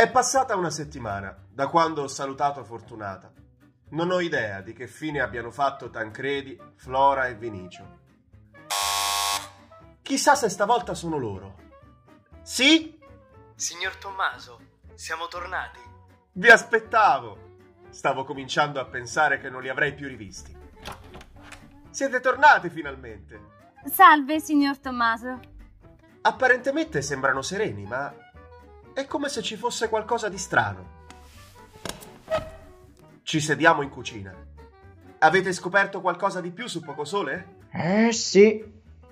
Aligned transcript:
È 0.00 0.10
passata 0.10 0.56
una 0.56 0.70
settimana 0.70 1.36
da 1.46 1.66
quando 1.66 2.00
ho 2.00 2.08
salutato 2.08 2.64
Fortunata. 2.64 3.30
Non 3.90 4.10
ho 4.10 4.20
idea 4.20 4.62
di 4.62 4.72
che 4.72 4.86
fine 4.86 5.20
abbiano 5.20 5.50
fatto 5.50 5.90
Tancredi, 5.90 6.58
Flora 6.76 7.26
e 7.26 7.34
Vinicio. 7.34 7.98
Chissà 10.00 10.34
se 10.36 10.48
stavolta 10.48 10.94
sono 10.94 11.18
loro. 11.18 11.54
Sì? 12.40 12.98
Signor 13.54 13.96
Tommaso, 13.96 14.60
siamo 14.94 15.28
tornati. 15.28 15.80
Vi 16.32 16.48
aspettavo. 16.48 17.58
Stavo 17.90 18.24
cominciando 18.24 18.80
a 18.80 18.86
pensare 18.86 19.38
che 19.38 19.50
non 19.50 19.60
li 19.60 19.68
avrei 19.68 19.92
più 19.92 20.08
rivisti. 20.08 20.56
Siete 21.90 22.20
tornati 22.20 22.70
finalmente. 22.70 23.38
Salve, 23.84 24.40
signor 24.40 24.78
Tommaso. 24.78 25.40
Apparentemente 26.22 27.02
sembrano 27.02 27.42
sereni, 27.42 27.84
ma 27.84 28.10
è 29.00 29.06
come 29.06 29.28
se 29.28 29.42
ci 29.42 29.56
fosse 29.56 29.88
qualcosa 29.88 30.28
di 30.28 30.38
strano. 30.38 30.98
Ci 33.22 33.40
sediamo 33.40 33.82
in 33.82 33.90
cucina. 33.90 34.34
Avete 35.18 35.52
scoperto 35.52 36.00
qualcosa 36.00 36.40
di 36.40 36.50
più 36.50 36.66
su 36.66 36.82
Poco 36.82 37.04
Sole? 37.04 37.58
Eh 37.72 38.12
sì, 38.12 38.64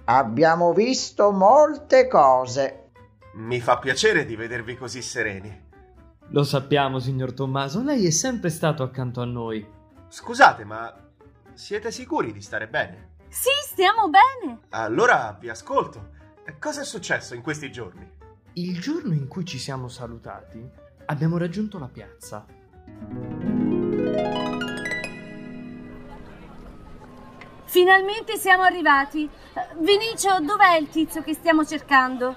abbiamo 0.04 0.72
visto 0.72 1.30
molte 1.30 2.08
cose. 2.08 2.90
Mi 3.34 3.60
fa 3.60 3.78
piacere 3.78 4.24
di 4.24 4.34
vedervi 4.34 4.76
così 4.76 5.02
sereni. 5.02 5.66
Lo 6.30 6.42
sappiamo, 6.44 6.98
signor 6.98 7.32
Tommaso, 7.32 7.82
lei 7.82 8.06
è 8.06 8.10
sempre 8.10 8.50
stato 8.50 8.82
accanto 8.82 9.20
a 9.20 9.24
noi. 9.24 9.66
Scusate, 10.08 10.64
ma 10.64 10.92
siete 11.54 11.90
sicuri 11.90 12.32
di 12.32 12.40
stare 12.40 12.68
bene? 12.68 13.16
Sì, 13.28 13.50
stiamo 13.66 14.08
bene. 14.08 14.60
Allora 14.70 15.36
vi 15.38 15.48
ascolto. 15.48 16.16
Cosa 16.58 16.80
è 16.80 16.84
successo 16.84 17.34
in 17.34 17.42
questi 17.42 17.70
giorni? 17.70 18.16
Il 18.58 18.80
giorno 18.80 19.14
in 19.14 19.28
cui 19.28 19.44
ci 19.44 19.56
siamo 19.56 19.86
salutati, 19.86 20.60
abbiamo 21.04 21.38
raggiunto 21.38 21.78
la 21.78 21.86
piazza. 21.86 22.44
Finalmente 27.66 28.36
siamo 28.36 28.64
arrivati. 28.64 29.30
Vinicio, 29.78 30.40
dov'è 30.40 30.74
il 30.74 30.88
tizio 30.88 31.22
che 31.22 31.34
stiamo 31.34 31.64
cercando? 31.64 32.34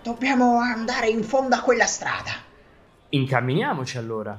Dobbiamo 0.00 0.60
andare 0.60 1.08
in 1.08 1.24
fondo 1.24 1.56
a 1.56 1.60
quella 1.60 1.86
strada. 1.86 2.30
Incamminiamoci 3.08 3.98
allora. 3.98 4.38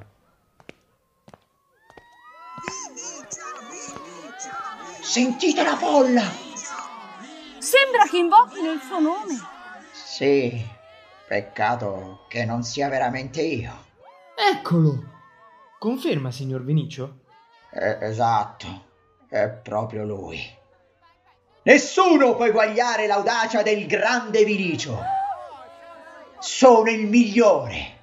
Sentite 5.02 5.64
la 5.66 5.75
folla! 5.75 6.31
Sembra 7.58 8.03
che 8.09 8.20
invochino 8.20 8.72
il 8.72 8.80
suo 8.80 8.99
nome. 9.02 9.53
Sì, 9.92 10.75
peccato 11.28 12.26
che 12.28 12.45
non 12.45 12.64
sia 12.64 12.90
veramente 12.90 13.42
io. 13.42 13.72
Eccolo! 14.36 15.14
Conferma, 15.80 16.32
signor 16.32 16.64
Vinicio? 16.64 17.20
Eh, 17.72 17.98
esatto, 18.02 18.86
è 19.28 19.50
proprio 19.50 20.06
lui. 20.06 20.40
Nessuno 21.64 22.36
può 22.36 22.45
eguagliare 22.45 23.08
l'audacia 23.08 23.64
del 23.64 23.88
grande 23.88 24.44
Vinicio. 24.44 24.98
Sono 26.40 26.90
il 26.90 27.08
migliore. 27.08 27.94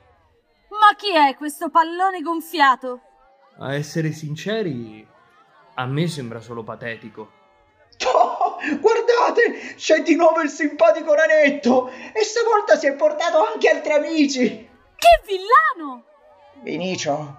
Ma 0.71 0.97
chi 0.97 1.15
è 1.15 1.37
questo 1.37 1.71
pallone 1.71 2.21
gonfiato? 2.23 3.01
A 3.59 3.75
essere 3.75 4.11
sinceri, 4.13 5.07
a 5.75 5.87
me 5.87 6.09
sembra 6.09 6.41
solo 6.41 6.65
patetico. 6.65 7.31
Guardate, 9.23 9.75
c'è 9.77 10.03
di 10.03 10.17
nuovo 10.17 10.41
il 10.41 10.51
simpatico 10.51 11.15
ranetto 11.15 11.89
e 11.89 12.25
stavolta 12.25 12.77
si 12.77 12.89
è 12.89 12.95
portato 12.95 13.39
anche 13.45 13.69
altri 13.69 13.93
amici. 13.93 14.69
Che 14.97 15.23
villano! 15.25 16.05
Vinicio, 16.63 17.37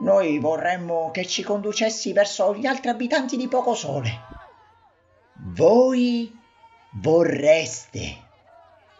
noi 0.00 0.40
vorremmo 0.40 1.12
che 1.12 1.24
ci 1.24 1.44
conducessi 1.44 2.12
verso 2.12 2.52
gli 2.56 2.66
altri 2.66 2.88
abitanti 2.88 3.36
di 3.36 3.46
Poco 3.46 3.74
Sole. 3.74 4.10
Voi 5.54 6.36
vorreste. 6.94 7.98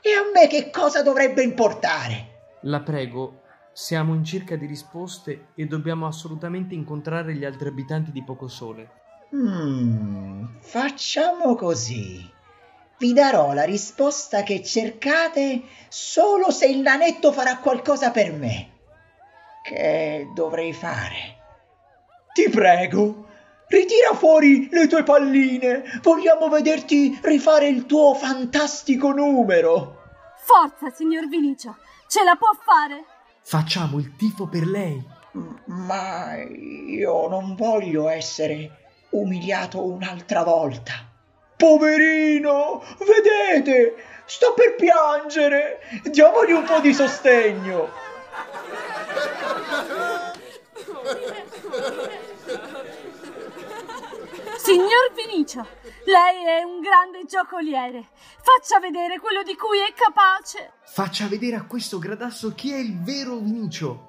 E 0.01 0.11
a 0.13 0.31
me 0.33 0.47
che 0.47 0.71
cosa 0.71 1.03
dovrebbe 1.03 1.43
importare? 1.43 2.59
La 2.63 2.81
prego, 2.81 3.43
siamo 3.73 4.15
in 4.15 4.25
cerca 4.25 4.55
di 4.55 4.67
risposte 4.67 5.49
e 5.57 5.67
dobbiamo 5.67 6.07
assolutamente 6.07 6.75
incontrare 6.75 7.35
gli 7.35 7.45
altri 7.45 7.69
abitanti 7.69 8.13
di 8.13 8.23
Poco 8.23 8.47
Hmm, 9.35 10.45
facciamo 10.61 11.55
così. 11.55 12.29
Vi 12.99 13.13
darò 13.13 13.53
la 13.53 13.63
risposta 13.63 14.43
che 14.43 14.63
cercate 14.63 15.63
solo 15.89 16.51
se 16.51 16.67
il 16.67 16.81
nanetto 16.81 17.33
farà 17.33 17.59
qualcosa 17.59 18.11
per 18.11 18.33
me. 18.33 18.71
Che 19.63 20.31
dovrei 20.35 20.73
fare? 20.73 21.39
Ti 22.33 22.51
prego, 22.51 23.27
ritira 23.69 24.15
fuori 24.15 24.69
le 24.71 24.87
tue 24.89 25.05
palline. 25.05 26.01
Vogliamo 26.03 26.49
vederti 26.49 27.19
rifare 27.23 27.69
il 27.69 27.87
tuo 27.87 28.15
fantastico 28.15 29.13
numero. 29.13 29.99
Forza, 30.43 30.91
signor 30.91 31.29
Vinicio, 31.29 31.77
ce 32.09 32.25
la 32.25 32.35
può 32.35 32.51
fare. 32.65 33.05
Facciamo 33.43 33.99
il 33.99 34.17
tifo 34.17 34.49
per 34.49 34.67
lei. 34.67 35.03
Ma 35.67 36.35
io 36.37 37.29
non 37.29 37.55
voglio 37.55 38.09
essere 38.09 38.80
umiliato 39.11 39.83
un'altra 39.85 40.43
volta. 40.43 40.93
Poverino, 41.57 42.83
vedete, 42.99 43.97
sto 44.25 44.55
per 44.55 44.77
piangere. 44.77 45.81
Diamogli 46.05 46.53
un 46.53 46.65
po' 46.65 46.81
di 46.81 46.95
sostegno. 46.95 47.89
Signor 54.57 55.13
Vinicio, 55.15 55.67
lei 56.05 56.45
è 56.45 56.63
un 56.63 56.81
grande 56.81 57.25
giocoliere. 57.27 58.09
Faccia 58.41 58.79
vedere 58.79 59.19
quello 59.19 59.43
di 59.43 59.57
cui 59.57 59.79
è 59.79 59.93
capace. 59.95 60.73
Faccia 60.85 61.27
vedere 61.27 61.57
a 61.57 61.65
questo 61.65 61.99
gradasso 61.99 62.55
chi 62.55 62.73
è 62.73 62.79
il 62.79 63.03
vero 63.03 63.37
Vinicio. 63.37 64.09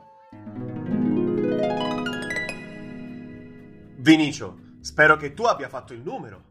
Vinicio, 3.97 4.57
spero 4.81 5.15
che 5.15 5.33
tu 5.33 5.43
abbia 5.43 5.69
fatto 5.69 5.93
il 5.93 6.01
numero. 6.01 6.43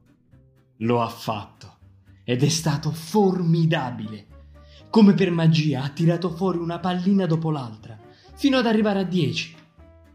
Lo 0.79 1.03
ha 1.03 1.09
fatto 1.09 1.79
ed 2.25 2.43
è 2.43 2.49
stato 2.49 2.91
formidabile. 2.91 4.27
Come 4.89 5.15
per 5.15 5.31
magia 5.31 5.83
ha 5.83 5.89
tirato 5.91 6.31
fuori 6.31 6.59
una 6.59 6.79
pallina 6.79 7.27
dopo 7.27 7.51
l'altra, 7.51 7.99
fino 8.35 8.59
ad 8.59 8.67
arrivare 8.67 9.01
a 9.01 9.05
10. 9.05 9.57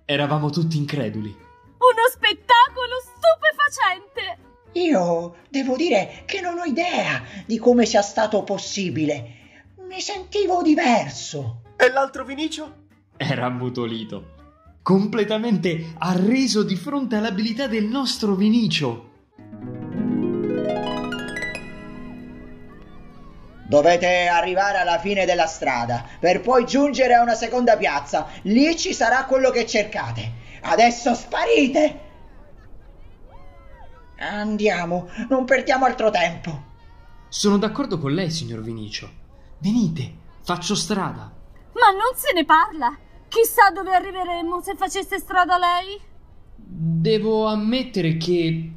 Eravamo 0.06 0.50
tutti 0.50 0.78
increduli. 0.78 1.30
Uno 1.30 2.06
spettacolo 2.12 2.96
stupefacente! 3.02 4.44
Io 4.74 5.36
devo 5.50 5.76
dire 5.76 6.24
che 6.26 6.42
non 6.42 6.58
ho 6.58 6.64
idea 6.64 7.24
di 7.46 7.58
come 7.58 7.86
sia 7.86 8.02
stato 8.02 8.44
possibile. 8.44 9.74
Mi 9.88 10.02
sentivo 10.02 10.62
diverso. 10.62 11.62
E 11.78 11.90
l'altro 11.92 12.26
Vinicio? 12.26 12.84
Era 13.18 13.46
ammutolito, 13.46 14.44
completamente 14.85 15.96
arreso 15.97 16.62
di 16.62 16.75
fronte 16.75 17.16
all'abilità 17.16 17.66
del 17.66 17.85
nostro 17.85 18.35
Vinicio. 18.35 19.13
Dovete 23.68 24.28
arrivare 24.28 24.78
alla 24.78 25.00
fine 25.00 25.25
della 25.25 25.47
strada 25.47 26.06
per 26.19 26.41
poi 26.41 26.68
giungere 26.68 27.16
a 27.16 27.23
una 27.23 27.34
seconda 27.34 27.78
piazza. 27.78 28.28
Lì 28.44 28.78
ci 28.78 28.94
sarà 28.94 29.25
quello 29.25 29.50
che 29.50 29.66
cercate. 29.66 30.34
Adesso 30.62 31.16
sparite! 31.16 32.00
Andiamo, 34.19 35.09
non 35.29 35.46
perdiamo 35.46 35.85
altro 35.85 36.11
tempo. 36.11 36.64
Sono 37.28 37.58
d'accordo 37.58 37.97
con 37.97 38.14
lei, 38.14 38.29
signor 38.29 38.61
Vinicio. 38.61 39.09
Venite, 39.58 40.14
faccio 40.43 40.76
strada. 40.76 41.34
Ma 41.73 41.90
non 41.90 42.16
se 42.16 42.34
ne 42.35 42.46
parla. 42.46 42.99
Chissà 43.35 43.70
dove 43.70 43.93
arriveremmo 43.93 44.61
se 44.61 44.76
facesse 44.76 45.20
strada 45.20 45.58
lei. 45.58 45.99
Devo 46.55 47.47
ammettere 47.47 48.16
che... 48.16 48.72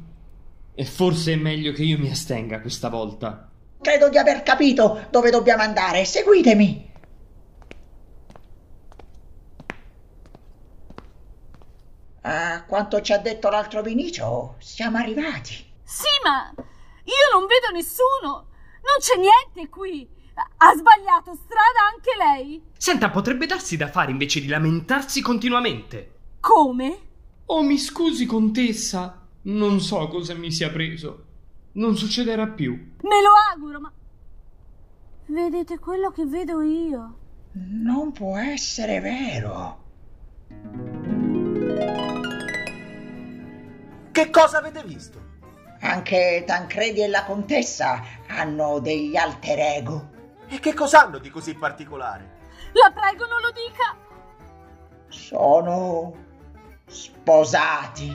E 0.75 0.85
forse 0.85 1.31
è 1.31 1.35
meglio 1.37 1.71
che 1.71 1.83
io 1.83 1.97
mi 1.97 2.09
astenga 2.09 2.59
questa 2.59 2.89
volta. 2.89 3.49
Credo 3.79 4.09
di 4.09 4.17
aver 4.17 4.43
capito 4.43 5.07
dove 5.11 5.29
dobbiamo 5.31 5.63
andare. 5.63 6.03
Seguitemi. 6.03 6.91
A 12.23 12.65
quanto 12.65 12.99
ci 12.99 13.13
ha 13.13 13.17
detto 13.17 13.49
l'altro 13.49 13.81
Vinicio, 13.81 14.55
siamo 14.59 14.97
arrivati. 14.97 15.53
Sì, 15.83 16.09
ma 16.25 16.51
io 16.57 17.29
non 17.31 17.45
vedo 17.45 17.71
nessuno. 17.71 18.47
Non 18.81 18.97
c'è 18.99 19.15
niente 19.15 19.69
qui. 19.69 20.17
Ha 20.33 20.73
sbagliato 20.75 21.33
strada 21.35 21.79
anche 21.93 22.11
lei. 22.17 22.63
Senta, 22.77 23.09
potrebbe 23.09 23.45
darsi 23.45 23.77
da 23.77 23.87
fare 23.89 24.11
invece 24.11 24.41
di 24.41 24.47
lamentarsi 24.47 25.21
continuamente. 25.21 26.11
Come? 26.39 26.99
Oh, 27.45 27.63
mi 27.63 27.77
scusi, 27.77 28.25
contessa. 28.25 29.27
Non 29.41 29.79
so 29.79 30.07
cosa 30.07 30.33
mi 30.33 30.51
sia 30.51 30.69
preso. 30.69 31.25
Non 31.73 31.97
succederà 31.97 32.47
più. 32.47 32.73
Me 33.01 33.21
lo 33.21 33.31
auguro, 33.53 33.79
ma... 33.79 33.91
Vedete 35.25 35.79
quello 35.79 36.11
che 36.11 36.25
vedo 36.25 36.61
io? 36.61 37.17
Non 37.53 38.11
può 38.11 38.37
essere 38.37 38.99
vero. 38.99 39.83
Che 44.11 44.29
cosa 44.29 44.57
avete 44.57 44.83
visto? 44.83 45.27
Anche 45.81 46.43
Tancredi 46.45 47.01
e 47.01 47.07
la 47.07 47.23
contessa 47.23 48.03
hanno 48.27 48.79
degli 48.79 49.15
alter 49.15 49.59
ego. 49.59 50.09
E 50.51 50.59
che 50.59 50.73
cos'hanno 50.73 51.19
di 51.19 51.29
così 51.29 51.53
particolare? 51.53 52.37
La 52.73 52.91
prego, 52.91 53.25
non 53.27 53.39
lo 53.39 53.51
dica. 53.51 53.95
Sono 55.07 56.13
sposati. 56.87 58.11